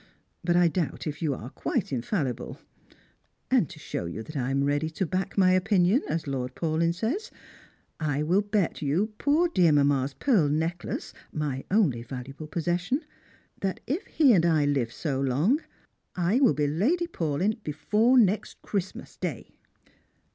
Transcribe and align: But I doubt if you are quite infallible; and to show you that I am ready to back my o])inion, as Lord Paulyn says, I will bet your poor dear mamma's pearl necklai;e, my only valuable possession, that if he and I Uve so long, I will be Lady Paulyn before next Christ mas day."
But 0.43 0.55
I 0.55 0.67
doubt 0.67 1.05
if 1.05 1.21
you 1.21 1.35
are 1.35 1.51
quite 1.51 1.93
infallible; 1.93 2.57
and 3.51 3.69
to 3.69 3.77
show 3.77 4.07
you 4.07 4.23
that 4.23 4.35
I 4.35 4.49
am 4.49 4.63
ready 4.63 4.89
to 4.89 5.05
back 5.05 5.37
my 5.37 5.51
o])inion, 5.59 6.01
as 6.09 6.25
Lord 6.25 6.55
Paulyn 6.55 6.91
says, 6.91 7.29
I 7.99 8.23
will 8.23 8.41
bet 8.41 8.81
your 8.81 9.05
poor 9.05 9.47
dear 9.47 9.71
mamma's 9.71 10.15
pearl 10.15 10.49
necklai;e, 10.49 11.13
my 11.31 11.65
only 11.69 12.01
valuable 12.01 12.47
possession, 12.47 13.01
that 13.59 13.79
if 13.85 14.07
he 14.07 14.33
and 14.33 14.43
I 14.43 14.65
Uve 14.65 14.91
so 14.91 15.19
long, 15.21 15.61
I 16.15 16.39
will 16.39 16.55
be 16.55 16.65
Lady 16.65 17.05
Paulyn 17.05 17.61
before 17.63 18.17
next 18.17 18.59
Christ 18.63 18.95
mas 18.95 19.15
day." 19.17 19.51